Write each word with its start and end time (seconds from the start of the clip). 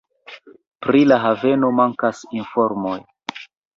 Pri 0.85 1.01
la 1.11 1.19
haveno 1.25 1.71
mankas 1.81 2.23
informoj. 2.39 2.99